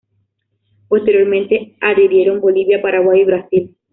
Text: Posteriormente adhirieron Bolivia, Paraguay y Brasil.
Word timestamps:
Posteriormente 0.87 1.75
adhirieron 1.79 2.41
Bolivia, 2.41 2.81
Paraguay 2.81 3.21
y 3.21 3.25
Brasil. 3.25 3.75